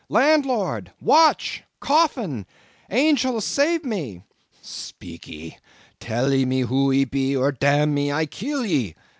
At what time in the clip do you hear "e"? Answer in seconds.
5.29-5.57, 8.65-8.95